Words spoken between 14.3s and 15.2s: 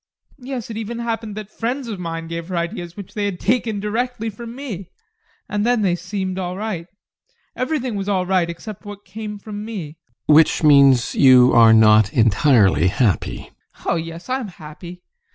am happy.